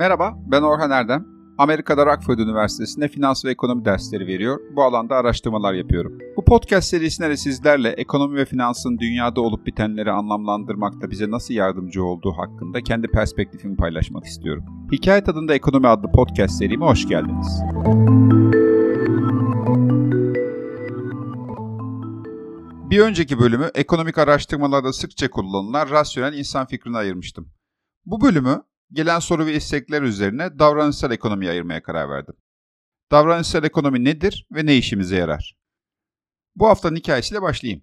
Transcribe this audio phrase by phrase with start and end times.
[0.00, 1.26] Merhaba, ben Orhan Erdem.
[1.58, 4.60] Amerika'da Rockford Üniversitesi'nde finans ve ekonomi dersleri veriyor.
[4.76, 6.18] Bu alanda araştırmalar yapıyorum.
[6.36, 12.04] Bu podcast serisinde de sizlerle ekonomi ve finansın dünyada olup bitenleri anlamlandırmakta bize nasıl yardımcı
[12.04, 14.64] olduğu hakkında kendi perspektifimi paylaşmak istiyorum.
[14.92, 17.62] Hikaye Tadında Ekonomi adlı podcast serime hoş geldiniz.
[22.90, 27.48] Bir önceki bölümü ekonomik araştırmalarda sıkça kullanılan rasyonel insan fikrine ayırmıştım.
[28.06, 28.62] Bu bölümü
[28.92, 32.34] gelen soru ve istekler üzerine davranışsal ekonomiye ayırmaya karar verdim.
[33.12, 35.56] Davranışsal ekonomi nedir ve ne işimize yarar?
[36.56, 37.82] Bu haftanın hikayesiyle başlayayım.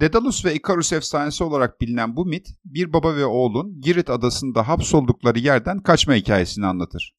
[0.00, 5.38] Dedalus ve Ikarus efsanesi olarak bilinen bu mit, bir baba ve oğlun Girit adasında hapsoldukları
[5.38, 7.14] yerden kaçma hikayesini anlatır.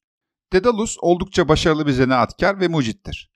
[0.52, 3.30] Dedalus oldukça başarılı bir zanaatkar ve mucittir.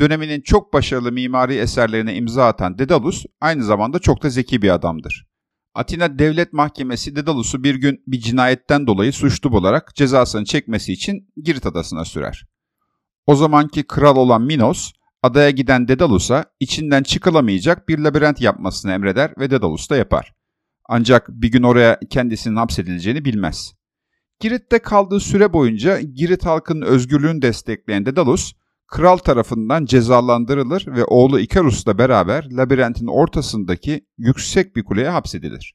[0.00, 5.25] Döneminin çok başarılı mimari eserlerine imza atan Dedalus aynı zamanda çok da zeki bir adamdır.
[5.76, 11.66] Atina Devlet Mahkemesi Dedalus'u bir gün bir cinayetten dolayı suçlu bularak cezasını çekmesi için Girit
[11.66, 12.46] adasına sürer.
[13.26, 19.50] O zamanki kral olan Minos, adaya giden Dedalus'a içinden çıkılamayacak bir labirent yapmasını emreder ve
[19.50, 20.32] Dedalus da yapar.
[20.88, 23.74] Ancak bir gün oraya kendisinin hapsedileceğini bilmez.
[24.40, 28.52] Girit'te kaldığı süre boyunca Girit halkının özgürlüğünü destekleyen Dedalus,
[28.86, 35.74] kral tarafından cezalandırılır ve oğlu Ikarus'la beraber labirentin ortasındaki yüksek bir kuleye hapsedilir.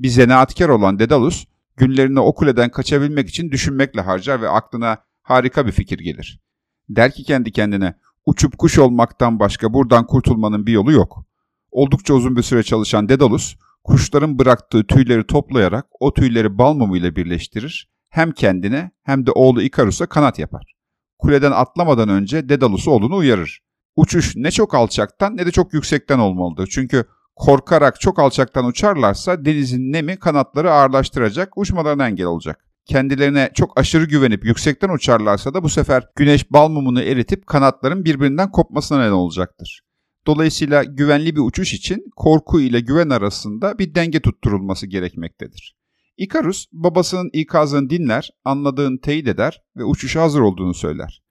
[0.00, 1.44] Bir zanaatkar olan Dedalus,
[1.76, 6.40] günlerini o kuleden kaçabilmek için düşünmekle harcar ve aklına harika bir fikir gelir.
[6.88, 7.94] Der ki kendi kendine,
[8.26, 11.24] uçup kuş olmaktan başka buradan kurtulmanın bir yolu yok.
[11.70, 17.90] Oldukça uzun bir süre çalışan Dedalus, kuşların bıraktığı tüyleri toplayarak o tüyleri bal mumuyla birleştirir,
[18.08, 20.77] hem kendine hem de oğlu Ikarus'a kanat yapar
[21.18, 23.60] kuleden atlamadan önce Dedalus oğlunu uyarır.
[23.96, 26.68] Uçuş ne çok alçaktan ne de çok yüksekten olmalıdır.
[26.72, 27.04] Çünkü
[27.36, 32.64] korkarak çok alçaktan uçarlarsa denizin nemi kanatları ağırlaştıracak, uçmalarına engel olacak.
[32.86, 38.50] Kendilerine çok aşırı güvenip yüksekten uçarlarsa da bu sefer güneş bal mumunu eritip kanatların birbirinden
[38.50, 39.80] kopmasına neden olacaktır.
[40.26, 45.77] Dolayısıyla güvenli bir uçuş için korku ile güven arasında bir denge tutturulması gerekmektedir.
[46.18, 51.22] Ikarus babasının ikazını dinler, anladığını teyit eder ve uçuşa hazır olduğunu söyler.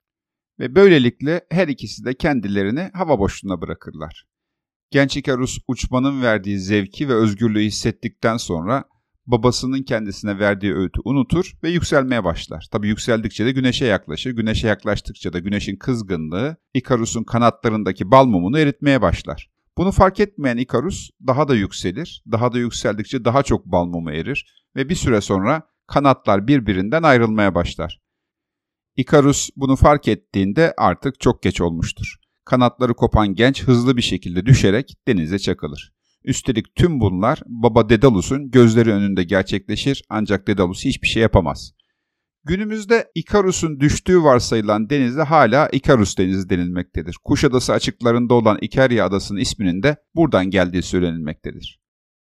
[0.60, 4.26] Ve böylelikle her ikisi de kendilerini hava boşluğuna bırakırlar.
[4.92, 8.84] Genç Ikarus uçmanın verdiği zevki ve özgürlüğü hissettikten sonra
[9.26, 12.68] babasının kendisine verdiği öğütü unutur ve yükselmeye başlar.
[12.72, 14.32] Tabi yükseldikçe de güneşe yaklaşır.
[14.32, 19.50] Güneşe yaklaştıkça da güneşin kızgınlığı Ikarus'un kanatlarındaki bal mumunu eritmeye başlar.
[19.78, 22.24] Bunu fark etmeyen Ikarus daha da yükselir.
[22.32, 24.46] Daha da yükseldikçe daha çok bal mumu erir
[24.76, 28.00] ve bir süre sonra kanatlar birbirinden ayrılmaya başlar.
[28.96, 32.16] Ikarus bunu fark ettiğinde artık çok geç olmuştur.
[32.46, 35.94] Kanatları kopan genç hızlı bir şekilde düşerek denize çakılır.
[36.24, 41.72] Üstelik tüm bunlar baba Dedalus'un gözleri önünde gerçekleşir ancak Dedalus hiçbir şey yapamaz.
[42.48, 47.16] Günümüzde Ikarus'un düştüğü varsayılan denize hala Ikarus Denizi denilmektedir.
[47.24, 51.80] Kuşadası açıklarında olan Ikaria Adası'nın isminin de buradan geldiği söylenilmektedir.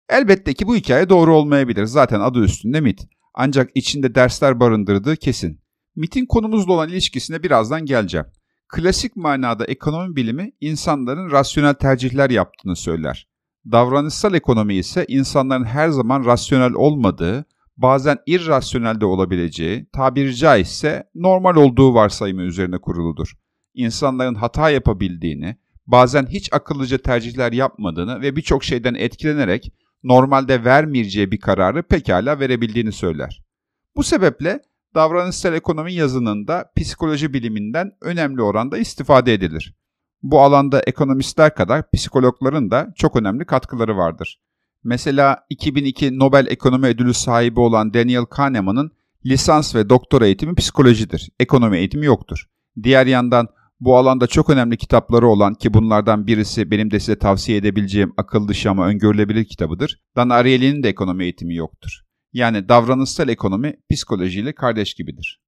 [0.09, 1.85] Elbette ki bu hikaye doğru olmayabilir.
[1.85, 3.07] Zaten adı üstünde mit.
[3.33, 5.61] Ancak içinde dersler barındırdığı kesin.
[5.95, 8.25] MIT'in konumuzla olan ilişkisine birazdan geleceğim.
[8.69, 13.27] Klasik manada ekonomi bilimi insanların rasyonel tercihler yaptığını söyler.
[13.71, 17.45] Davranışsal ekonomi ise insanların her zaman rasyonel olmadığı,
[17.77, 23.33] bazen irrasyonel de olabileceği, tabiri caizse normal olduğu varsayımı üzerine kuruludur.
[23.73, 31.39] İnsanların hata yapabildiğini, bazen hiç akıllıca tercihler yapmadığını ve birçok şeyden etkilenerek normalde vermeyeceği bir
[31.39, 33.43] kararı pekala verebildiğini söyler.
[33.95, 34.59] Bu sebeple
[34.95, 39.75] davranışsal ekonomi yazınında psikoloji biliminden önemli oranda istifade edilir.
[40.23, 44.39] Bu alanda ekonomistler kadar psikologların da çok önemli katkıları vardır.
[44.85, 48.91] Mesela 2002 Nobel Ekonomi Ödülü sahibi olan Daniel Kahneman'ın
[49.25, 51.29] lisans ve doktora eğitimi psikolojidir.
[51.39, 52.45] Ekonomi eğitimi yoktur.
[52.83, 53.47] Diğer yandan
[53.79, 58.47] bu alanda çok önemli kitapları olan ki bunlardan birisi benim de size tavsiye edebileceğim akıl
[58.47, 60.01] dışı ama öngörülebilir kitabıdır.
[60.15, 62.01] Dan Ariely'nin de ekonomi eğitimi yoktur.
[62.33, 65.41] Yani davranışsal ekonomi psikolojiyle kardeş gibidir.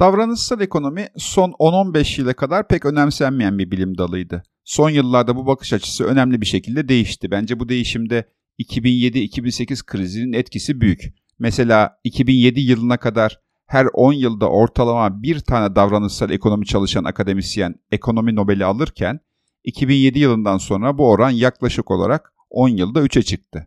[0.00, 4.42] Davranışsal ekonomi son 10-15 yıla kadar pek önemsenmeyen bir bilim dalıydı.
[4.64, 7.30] Son yıllarda bu bakış açısı önemli bir şekilde değişti.
[7.30, 8.24] Bence bu değişimde
[8.58, 11.14] 2007-2008 krizinin etkisi büyük.
[11.38, 18.34] Mesela 2007 yılına kadar her 10 yılda ortalama bir tane davranışsal ekonomi çalışan akademisyen ekonomi
[18.34, 19.20] Nobel'i alırken
[19.64, 23.66] 2007 yılından sonra bu oran yaklaşık olarak 10 yılda 3'e çıktı.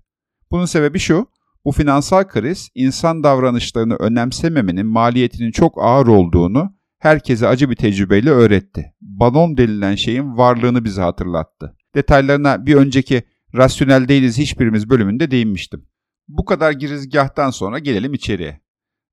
[0.52, 1.28] Bunun sebebi şu,
[1.66, 8.94] bu finansal kriz insan davranışlarını önemsememenin maliyetinin çok ağır olduğunu herkese acı bir tecrübeyle öğretti.
[9.02, 11.76] Balon denilen şeyin varlığını bize hatırlattı.
[11.96, 13.24] Detaylarına bir önceki
[13.56, 15.86] rasyonel değiliz hiçbirimiz bölümünde değinmiştim.
[16.28, 18.62] Bu kadar girizgahtan sonra gelelim içeriye.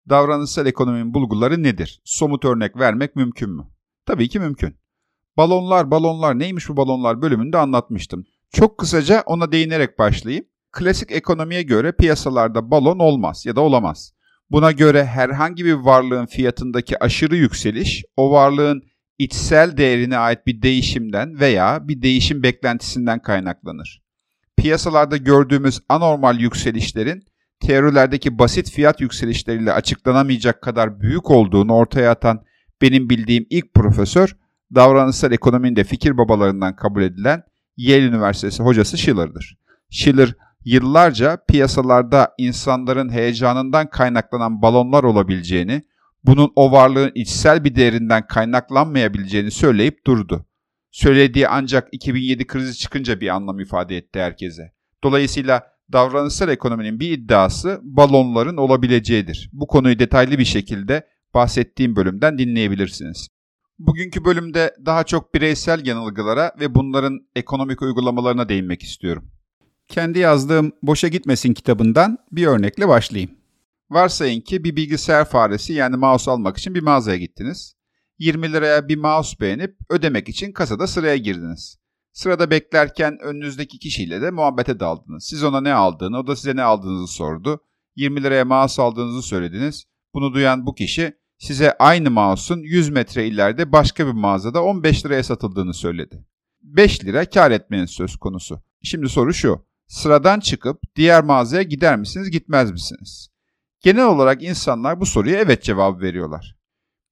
[0.08, 2.00] Davranışsal ekonominin bulguları nedir?
[2.04, 3.66] Somut örnek vermek mümkün mü?
[4.06, 4.76] Tabii ki mümkün.
[5.36, 8.24] Balonlar, balonlar neymiş bu balonlar bölümünde anlatmıştım.
[8.52, 10.44] Çok kısaca ona değinerek başlayayım.
[10.72, 14.12] Klasik ekonomiye göre piyasalarda balon olmaz ya da olamaz.
[14.50, 18.82] Buna göre herhangi bir varlığın fiyatındaki aşırı yükseliş, o varlığın
[19.18, 24.05] içsel değerine ait bir değişimden veya bir değişim beklentisinden kaynaklanır.
[24.56, 27.22] Piyasalarda gördüğümüz anormal yükselişlerin
[27.60, 32.42] teorilerdeki basit fiyat yükselişleriyle açıklanamayacak kadar büyük olduğunu ortaya atan
[32.82, 34.36] benim bildiğim ilk profesör,
[34.74, 37.42] davranışsal ekonominin de fikir babalarından kabul edilen
[37.76, 39.58] Yale Üniversitesi hocası Schiller'dır.
[39.90, 45.82] Schiller yıllarca piyasalarda insanların heyecanından kaynaklanan balonlar olabileceğini,
[46.24, 50.46] bunun o varlığın içsel bir değerinden kaynaklanmayabileceğini söyleyip durdu.
[50.96, 54.72] Söylediği ancak 2007 krizi çıkınca bir anlam ifade etti herkese.
[55.04, 55.62] Dolayısıyla
[55.92, 59.50] davranışsal ekonominin bir iddiası balonların olabileceğidir.
[59.52, 63.28] Bu konuyu detaylı bir şekilde bahsettiğim bölümden dinleyebilirsiniz.
[63.78, 69.30] Bugünkü bölümde daha çok bireysel yanılgılara ve bunların ekonomik uygulamalarına değinmek istiyorum.
[69.88, 73.30] Kendi yazdığım Boşa Gitmesin kitabından bir örnekle başlayayım.
[73.90, 77.76] Varsayın ki bir bilgisayar faresi yani mouse almak için bir mağazaya gittiniz.
[78.18, 81.78] 20 liraya bir mouse beğenip ödemek için kasada sıraya girdiniz.
[82.12, 85.24] Sırada beklerken önünüzdeki kişiyle de muhabbete daldınız.
[85.24, 87.60] Siz ona ne aldığını, o da size ne aldığınızı sordu.
[87.96, 89.84] 20 liraya mouse aldığınızı söylediniz.
[90.14, 95.22] Bunu duyan bu kişi size aynı mouse'un 100 metre ileride başka bir mağazada 15 liraya
[95.22, 96.24] satıldığını söyledi.
[96.62, 98.62] 5 lira kar etmeniz söz konusu.
[98.82, 99.66] Şimdi soru şu.
[99.86, 103.28] Sıradan çıkıp diğer mağazaya gider misiniz, gitmez misiniz?
[103.80, 106.56] Genel olarak insanlar bu soruya evet cevabı veriyorlar.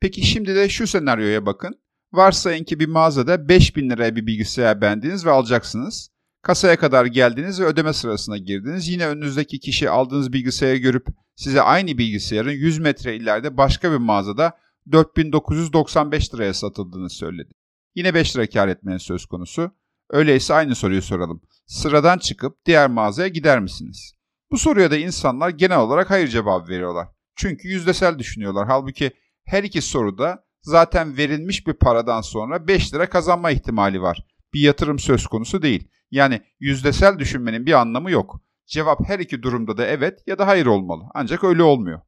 [0.04, 1.74] Peki şimdi de şu senaryoya bakın.
[2.12, 6.10] Varsayın ki bir mağazada 5000 liraya bir bilgisayar beğendiniz ve alacaksınız.
[6.42, 8.88] Kasaya kadar geldiniz ve ödeme sırasına girdiniz.
[8.88, 11.06] Yine önünüzdeki kişi aldığınız bilgisayarı görüp
[11.36, 14.58] size aynı bilgisayarın 100 metre ileride başka bir mağazada
[14.92, 17.52] 4995 liraya satıldığını söyledi.
[17.94, 19.70] Yine 5 lira kar etmenin söz konusu.
[20.10, 21.42] Öyleyse aynı soruyu soralım.
[21.66, 24.14] Sıradan çıkıp diğer mağazaya gider misiniz?
[24.50, 27.08] Bu soruya da insanlar genel olarak hayır cevabı veriyorlar.
[27.36, 28.66] Çünkü yüzdesel düşünüyorlar.
[28.66, 29.12] Halbuki
[29.44, 34.26] her iki soruda zaten verilmiş bir paradan sonra 5 lira kazanma ihtimali var.
[34.54, 35.88] Bir yatırım söz konusu değil.
[36.10, 38.40] Yani yüzdesel düşünmenin bir anlamı yok.
[38.66, 41.04] Cevap her iki durumda da evet ya da hayır olmalı.
[41.14, 42.00] Ancak öyle olmuyor.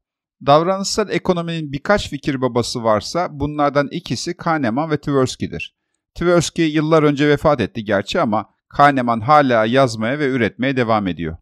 [0.47, 5.77] Davranışsal ekonominin birkaç fikir babası varsa bunlardan ikisi Kahneman ve Tversky'dir.
[6.15, 11.37] Tversky yıllar önce vefat etti gerçi ama Kahneman hala yazmaya ve üretmeye devam ediyor.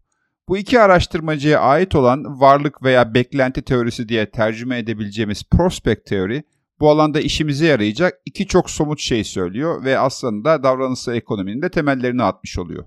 [0.49, 6.44] Bu iki araştırmacıya ait olan varlık veya beklenti teorisi diye tercüme edebileceğimiz prospect teori,
[6.81, 12.23] bu alanda işimize yarayacak iki çok somut şey söylüyor ve aslında davranışsal ekonominin de temellerini
[12.23, 12.85] atmış oluyor.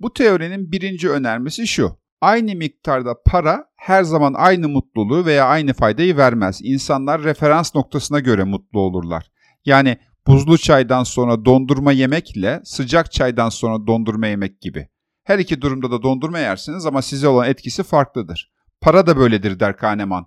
[0.00, 1.96] Bu teorinin birinci önermesi şu.
[2.20, 6.60] Aynı miktarda para her zaman aynı mutluluğu veya aynı faydayı vermez.
[6.62, 9.30] İnsanlar referans noktasına göre mutlu olurlar.
[9.64, 14.88] Yani buzlu çaydan sonra dondurma yemekle sıcak çaydan sonra dondurma yemek gibi.
[15.24, 18.52] Her iki durumda da dondurma yersiniz ama size olan etkisi farklıdır.
[18.80, 20.26] Para da böyledir der Kahneman.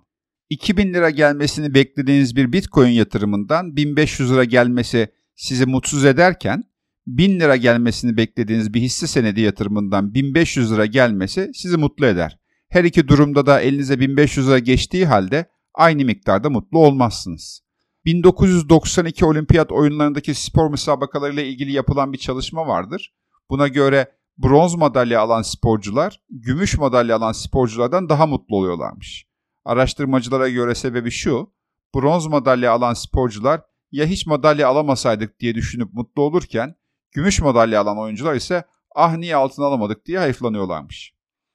[0.50, 6.64] 2000 lira gelmesini beklediğiniz bir bitcoin yatırımından 1500 lira gelmesi sizi mutsuz ederken
[7.06, 12.38] 1000 lira gelmesini beklediğiniz bir hisse senedi yatırımından 1500 lira gelmesi sizi mutlu eder.
[12.68, 17.62] Her iki durumda da elinize 1500 lira geçtiği halde aynı miktarda mutlu olmazsınız.
[18.04, 23.14] 1992 olimpiyat oyunlarındaki spor müsabakalarıyla ilgili yapılan bir çalışma vardır.
[23.50, 29.26] Buna göre bronz madalya alan sporcular, gümüş madalya alan sporculardan daha mutlu oluyorlarmış.
[29.64, 31.52] Araştırmacılara göre sebebi şu,
[31.94, 33.60] bronz madalya alan sporcular
[33.92, 36.74] ya hiç madalya alamasaydık diye düşünüp mutlu olurken,
[37.12, 38.64] gümüş madalya alan oyuncular ise
[38.94, 41.12] ah niye altın alamadık diye hayıflanıyorlarmış.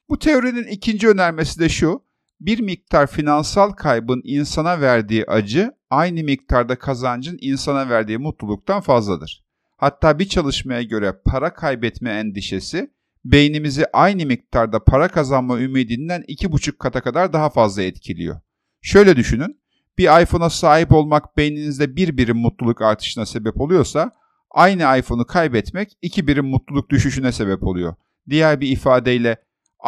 [0.08, 2.04] Bu teorinin ikinci önermesi de şu,
[2.40, 9.43] bir miktar finansal kaybın insana verdiği acı aynı miktarda kazancın insana verdiği mutluluktan fazladır.
[9.76, 12.90] Hatta bir çalışmaya göre para kaybetme endişesi
[13.24, 18.40] beynimizi aynı miktarda para kazanma ümidinden iki buçuk kata kadar daha fazla etkiliyor.
[18.82, 19.60] Şöyle düşünün,
[19.98, 24.10] bir iPhone'a sahip olmak beyninizde bir birim mutluluk artışına sebep oluyorsa,
[24.50, 27.94] aynı iPhone'u kaybetmek iki birim mutluluk düşüşüne sebep oluyor.
[28.30, 29.36] Diğer bir ifadeyle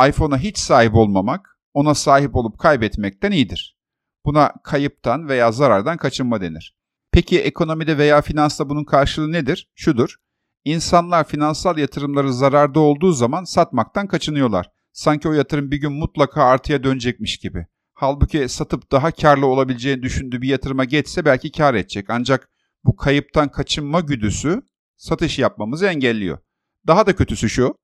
[0.08, 3.76] iPhone'a hiç sahip olmamak, ona sahip olup kaybetmekten iyidir.
[4.24, 6.75] Buna kayıptan veya zarardan kaçınma denir.
[7.16, 9.68] Peki ekonomide veya finansta bunun karşılığı nedir?
[9.74, 10.16] Şudur.
[10.64, 14.70] İnsanlar finansal yatırımları zararda olduğu zaman satmaktan kaçınıyorlar.
[14.92, 17.66] Sanki o yatırım bir gün mutlaka artıya dönecekmiş gibi.
[17.94, 22.10] Halbuki satıp daha karlı olabileceğini düşündüğü bir yatırıma geçse belki kar edecek.
[22.10, 22.48] Ancak
[22.84, 24.62] bu kayıptan kaçınma güdüsü
[24.96, 26.38] satış yapmamızı engelliyor.
[26.86, 27.74] Daha da kötüsü şu,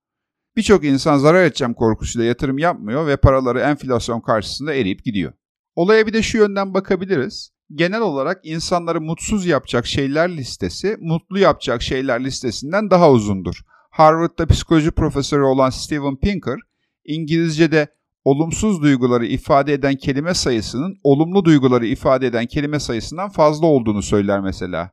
[0.56, 5.32] birçok insan zarar edeceğim korkusuyla yatırım yapmıyor ve paraları enflasyon karşısında eriyip gidiyor.
[5.74, 7.51] Olaya bir de şu yönden bakabiliriz.
[7.74, 13.60] Genel olarak insanları mutsuz yapacak şeyler listesi, mutlu yapacak şeyler listesinden daha uzundur.
[13.90, 16.58] Harvard'da psikoloji profesörü olan Steven Pinker,
[17.04, 17.88] İngilizce'de
[18.24, 24.40] olumsuz duyguları ifade eden kelime sayısının olumlu duyguları ifade eden kelime sayısından fazla olduğunu söyler
[24.40, 24.90] mesela.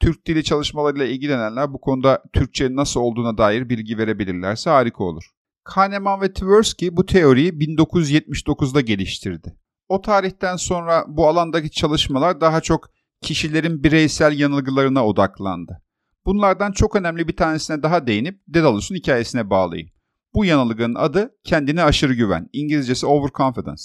[0.00, 5.24] Türk dili çalışmalarıyla ilgilenenler bu konuda Türkçenin nasıl olduğuna dair bilgi verebilirlerse harika olur.
[5.64, 9.56] Kahneman ve Tversky bu teoriyi 1979'da geliştirdi.
[9.90, 12.90] O tarihten sonra bu alandaki çalışmalar daha çok
[13.22, 15.82] kişilerin bireysel yanılgılarına odaklandı.
[16.26, 19.90] Bunlardan çok önemli bir tanesine daha değinip Daedalus hikayesine bağlayayım.
[20.34, 23.82] Bu yanılgının adı kendine aşırı güven, İngilizcesi overconfidence.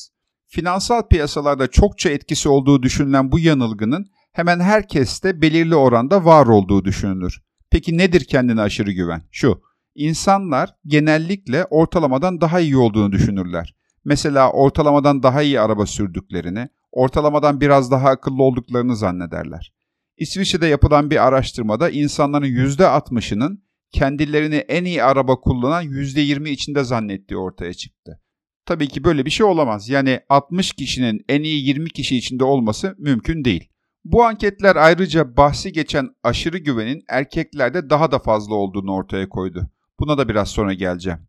[0.48, 7.42] Finansal piyasalarda çokça etkisi olduğu düşünülen bu yanılgının hemen herkeste belirli oranda var olduğu düşünülür.
[7.72, 9.22] Peki nedir kendine aşırı güven?
[9.32, 9.62] Şu,
[9.96, 13.76] insanlar genellikle ortalamadan daha iyi olduğunu düşünürler.
[14.06, 19.74] Mesela ortalamadan daha iyi araba sürdüklerini, ortalamadan biraz daha akıllı olduklarını zannederler.
[20.18, 27.74] İsviçre'de yapılan bir araştırmada insanların %60'ının kendilerini en iyi araba kullanan %20 içinde zannettiği ortaya
[27.74, 28.22] çıktı.
[28.66, 29.90] Tabii ki böyle bir şey olamaz.
[29.90, 33.70] Yani 60 kişinin en iyi 20 kişi içinde olması mümkün değil.
[34.06, 39.70] Bu anketler ayrıca bahsi geçen aşırı güvenin erkeklerde daha da fazla olduğunu ortaya koydu.
[40.00, 41.20] Buna da biraz sonra geleceğim.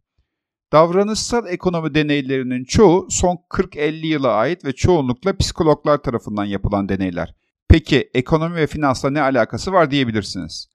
[0.73, 7.35] Davranışsal ekonomi deneylerinin çoğu son 40-50 yıla ait ve çoğunlukla psikologlar tarafından yapılan deneyler.
[7.69, 10.69] Peki ekonomi ve finansla ne alakası var diyebilirsiniz.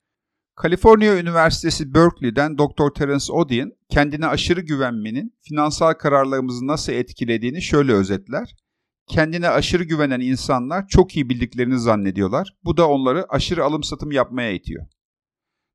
[0.55, 2.93] Kaliforniya Üniversitesi Berkeley'den Dr.
[2.95, 8.55] Terence Odin kendine aşırı güvenmenin finansal kararlarımızı nasıl etkilediğini şöyle özetler.
[9.07, 12.57] Kendine aşırı güvenen insanlar çok iyi bildiklerini zannediyorlar.
[12.63, 14.85] Bu da onları aşırı alım satım yapmaya itiyor.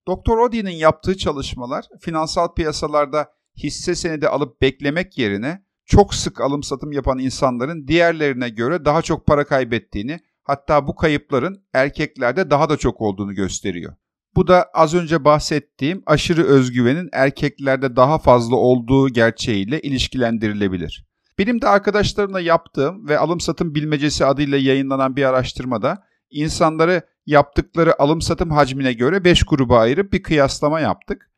[0.09, 0.37] Dr.
[0.39, 7.19] Odin'in yaptığı çalışmalar finansal piyasalarda hisse senedi alıp beklemek yerine çok sık alım satım yapan
[7.19, 13.35] insanların diğerlerine göre daha çok para kaybettiğini, hatta bu kayıpların erkeklerde daha da çok olduğunu
[13.35, 13.95] gösteriyor.
[14.37, 21.07] Bu da az önce bahsettiğim aşırı özgüvenin erkeklerde daha fazla olduğu gerçeğiyle ilişkilendirilebilir.
[21.39, 28.21] Benim de arkadaşlarımla yaptığım ve alım satım bilmecesi adıyla yayınlanan bir araştırmada insanları yaptıkları alım
[28.21, 31.31] satım hacmine göre 5 gruba ayırıp bir kıyaslama yaptık.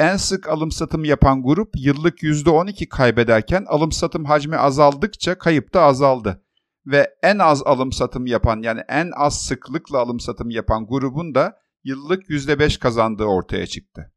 [0.00, 5.82] En sık alım satım yapan grup yıllık %12 kaybederken alım satım hacmi azaldıkça kayıp da
[5.82, 6.42] azaldı.
[6.86, 11.58] Ve en az alım satım yapan yani en az sıklıkla alım satım yapan grubun da
[11.84, 14.12] yıllık %5 kazandığı ortaya çıktı.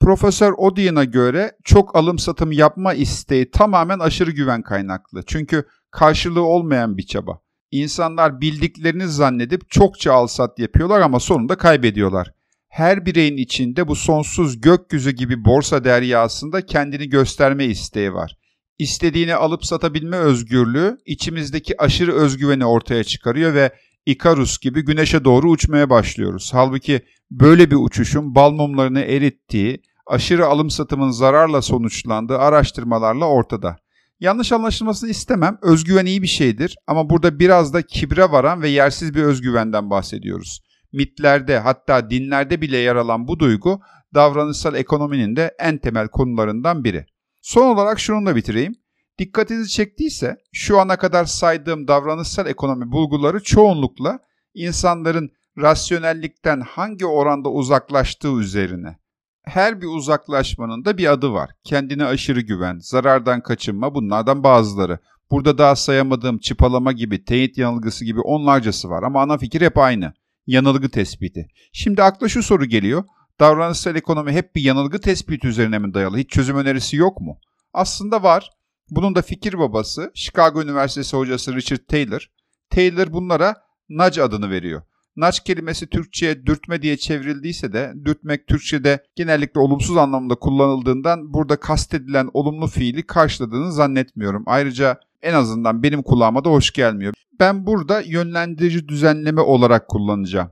[0.00, 5.22] Profesör Odian'a göre çok alım satım yapma isteği tamamen aşırı güven kaynaklı.
[5.26, 7.40] Çünkü karşılığı olmayan bir çaba.
[7.70, 12.32] İnsanlar bildiklerini zannedip çokça al sat yapıyorlar ama sonunda kaybediyorlar.
[12.76, 18.36] Her bireyin içinde bu sonsuz gökyüzü gibi borsa deryasında kendini gösterme isteği var.
[18.78, 23.70] İstediğini alıp satabilme özgürlüğü içimizdeki aşırı özgüveni ortaya çıkarıyor ve
[24.06, 26.50] Ikarus gibi güneşe doğru uçmaya başlıyoruz.
[26.52, 33.76] Halbuki böyle bir uçuşun bal mumlarını erittiği, aşırı alım satımın zararla sonuçlandığı araştırmalarla ortada.
[34.20, 35.58] Yanlış anlaşılmasını istemem.
[35.62, 40.65] Özgüven iyi bir şeydir ama burada biraz da kibre varan ve yersiz bir özgüvenden bahsediyoruz.
[40.96, 43.80] Mitlerde hatta dinlerde bile yer alan bu duygu
[44.14, 47.06] davranışsal ekonominin de en temel konularından biri.
[47.42, 48.74] Son olarak şununla bitireyim.
[49.18, 54.18] Dikkatinizi çektiyse şu ana kadar saydığım davranışsal ekonomi bulguları çoğunlukla
[54.54, 58.98] insanların rasyonellikten hangi oranda uzaklaştığı üzerine.
[59.42, 61.50] Her bir uzaklaşmanın da bir adı var.
[61.64, 64.98] Kendine aşırı güven, zarardan kaçınma bunlardan bazıları.
[65.30, 70.12] Burada daha sayamadığım çıpalama gibi, teyit yanılgısı gibi onlarcası var ama ana fikir hep aynı.
[70.46, 71.48] Yanılgı tespiti.
[71.72, 73.04] Şimdi akla şu soru geliyor.
[73.40, 76.18] Davranışsal ekonomi hep bir yanılgı tespiti üzerine mi dayalı?
[76.18, 77.38] Hiç çözüm önerisi yok mu?
[77.72, 78.50] Aslında var.
[78.90, 82.30] Bunun da fikir babası Chicago Üniversitesi hocası Richard Taylor.
[82.70, 83.56] Taylor bunlara
[83.88, 84.82] nudge adını veriyor.
[85.16, 92.30] Nudge kelimesi Türkçe'ye dürtme diye çevrildiyse de dürtmek Türkçe'de genellikle olumsuz anlamda kullanıldığından burada kastedilen
[92.32, 94.42] olumlu fiili karşıladığını zannetmiyorum.
[94.46, 97.14] Ayrıca en azından benim kulağıma da hoş gelmiyor.
[97.40, 100.50] Ben burada yönlendirici düzenleme olarak kullanacağım.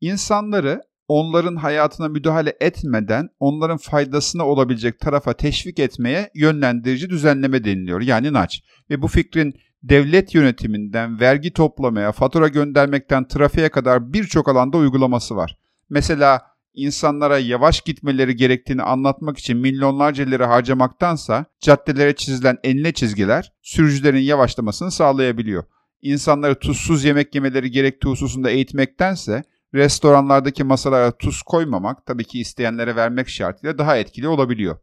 [0.00, 8.00] İnsanları onların hayatına müdahale etmeden onların faydasına olabilecek tarafa teşvik etmeye yönlendirici düzenleme deniliyor.
[8.00, 8.62] Yani naç.
[8.90, 15.56] Ve bu fikrin devlet yönetiminden vergi toplamaya, fatura göndermekten trafiğe kadar birçok alanda uygulaması var.
[15.90, 16.42] Mesela
[16.76, 24.90] insanlara yavaş gitmeleri gerektiğini anlatmak için milyonlarca lira harcamaktansa caddelere çizilen enine çizgiler sürücülerin yavaşlamasını
[24.90, 25.64] sağlayabiliyor.
[26.02, 29.42] İnsanları tuzsuz yemek yemeleri gerektiği hususunda eğitmektense
[29.74, 34.76] restoranlardaki masalara tuz koymamak tabii ki isteyenlere vermek şartıyla daha etkili olabiliyor.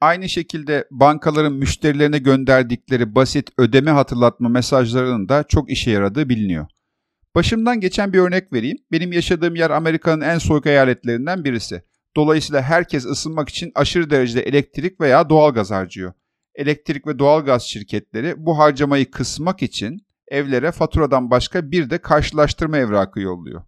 [0.00, 6.66] Aynı şekilde bankaların müşterilerine gönderdikleri basit ödeme hatırlatma mesajlarının da çok işe yaradığı biliniyor.
[7.34, 8.78] Başımdan geçen bir örnek vereyim.
[8.92, 11.82] Benim yaşadığım yer Amerika'nın en soğuk eyaletlerinden birisi.
[12.16, 16.12] Dolayısıyla herkes ısınmak için aşırı derecede elektrik veya doğalgaz harcıyor.
[16.54, 23.20] Elektrik ve doğalgaz şirketleri bu harcamayı kısmak için evlere faturadan başka bir de karşılaştırma evrakı
[23.20, 23.62] yolluyor.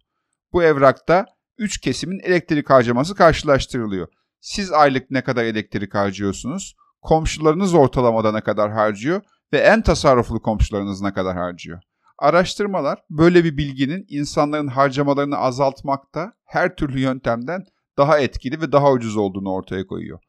[0.53, 1.25] Bu evrakta
[1.57, 4.07] 3 kesimin elektrik harcaması karşılaştırılıyor.
[4.41, 6.75] Siz aylık ne kadar elektrik harcıyorsunuz?
[7.01, 9.21] Komşularınız ortalamada ne kadar harcıyor?
[9.53, 11.81] Ve en tasarruflu komşularınız ne kadar harcıyor?
[12.23, 17.63] Araştırmalar böyle bir bilginin insanların harcamalarını azaltmakta her türlü yöntemden
[17.97, 20.19] daha etkili ve daha ucuz olduğunu ortaya koyuyor.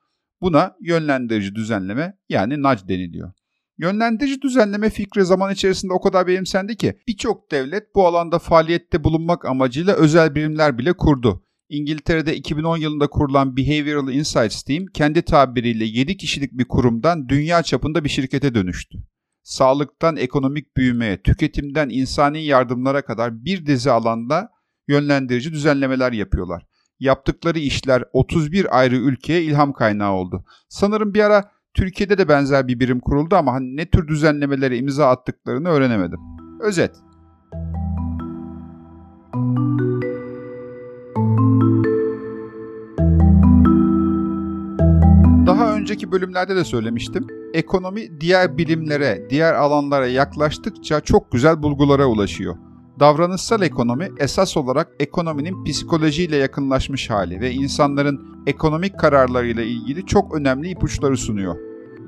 [0.40, 3.32] Buna yönlendirici düzenleme yani nudge deniliyor.
[3.78, 9.44] Yönlendirici düzenleme fikri zaman içerisinde o kadar benimsendi ki birçok devlet bu alanda faaliyette bulunmak
[9.44, 11.44] amacıyla özel birimler bile kurdu.
[11.68, 18.04] İngiltere'de 2010 yılında kurulan Behavioral Insights Team kendi tabiriyle 7 kişilik bir kurumdan dünya çapında
[18.04, 18.98] bir şirkete dönüştü.
[19.44, 24.50] Sağlıktan ekonomik büyümeye, tüketimden insani yardımlara kadar bir dizi alanda
[24.88, 26.66] yönlendirici düzenlemeler yapıyorlar.
[27.00, 30.44] Yaptıkları işler 31 ayrı ülkeye ilham kaynağı oldu.
[30.68, 35.08] Sanırım bir ara Türkiye'de de benzer bir birim kuruldu ama hani ne tür düzenlemelere imza
[35.08, 36.20] attıklarını öğrenemedim.
[36.60, 36.94] Özet.
[45.46, 47.43] Daha önceki bölümlerde de söylemiştim.
[47.54, 52.56] Ekonomi diğer bilimlere, diğer alanlara yaklaştıkça çok güzel bulgulara ulaşıyor.
[53.00, 60.70] Davranışsal ekonomi esas olarak ekonominin psikolojiyle yakınlaşmış hali ve insanların ekonomik kararlarıyla ilgili çok önemli
[60.70, 61.56] ipuçları sunuyor.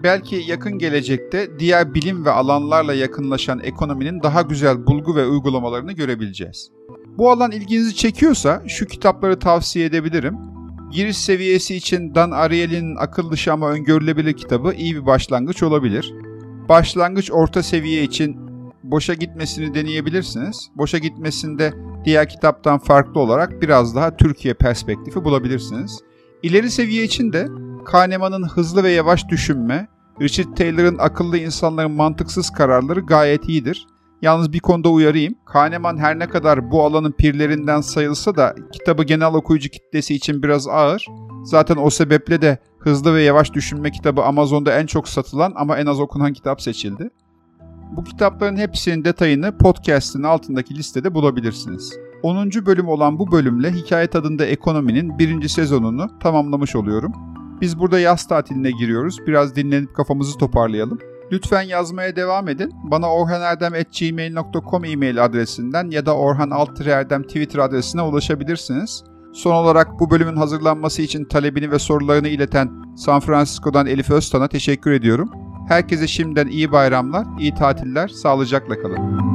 [0.02, 6.70] Belki yakın gelecekte diğer bilim ve alanlarla yakınlaşan ekonominin daha güzel bulgu ve uygulamalarını görebileceğiz.
[7.18, 10.55] Bu alan ilginizi çekiyorsa şu kitapları tavsiye edebilirim.
[10.96, 16.14] Giriş seviyesi için Dan Ariely'nin akıl dışı ama öngörülebilir kitabı iyi bir başlangıç olabilir.
[16.68, 18.36] Başlangıç orta seviye için
[18.82, 20.71] boşa gitmesini deneyebilirsiniz.
[20.76, 21.73] Boşa gitmesinde
[22.04, 26.00] diğer kitaptan farklı olarak biraz daha Türkiye perspektifi bulabilirsiniz.
[26.42, 27.49] İleri seviye için de
[27.84, 29.88] Kahneman'ın hızlı ve yavaş düşünme,
[30.21, 33.86] Richard Taylor'ın akıllı insanların mantıksız kararları gayet iyidir.
[34.26, 35.34] Yalnız bir konuda uyarayım.
[35.45, 40.69] Kahneman her ne kadar bu alanın pirlerinden sayılsa da kitabı genel okuyucu kitlesi için biraz
[40.69, 41.06] ağır.
[41.45, 45.86] Zaten o sebeple de Hızlı ve Yavaş Düşünme kitabı Amazon'da en çok satılan ama en
[45.86, 47.10] az okunan kitap seçildi.
[47.97, 51.99] Bu kitapların hepsinin detayını podcast'ın altındaki listede bulabilirsiniz.
[52.23, 52.50] 10.
[52.67, 57.12] bölüm olan bu bölümle Hikaye Tadında Ekonomi'nin birinci sezonunu tamamlamış oluyorum.
[57.60, 59.19] Biz burada yaz tatiline giriyoruz.
[59.26, 60.99] Biraz dinlenip kafamızı toparlayalım.
[61.32, 62.73] Lütfen yazmaya devam edin.
[62.84, 69.04] Bana orhanerdem.gmail.com e-mail adresinden ya da orhanaltırerdem Twitter adresine ulaşabilirsiniz.
[69.32, 74.93] Son olarak bu bölümün hazırlanması için talebini ve sorularını ileten San Francisco'dan Elif Öztan'a teşekkür
[74.93, 75.30] ediyorum.
[75.69, 79.26] Herkese şimdiden iyi bayramlar, iyi tatiller, sağlıcakla kalın.